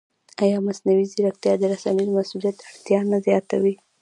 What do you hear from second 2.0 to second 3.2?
مسوولیت اړتیا نه